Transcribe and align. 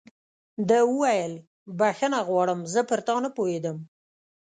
ده 0.69 0.79
وویل: 0.91 1.33
بخښنه 1.79 2.19
غواړم، 2.27 2.59
زه 2.73 2.81
پر 2.89 2.99
تا 3.07 3.15
نه 3.23 3.29
پوهېدم. 3.35 3.77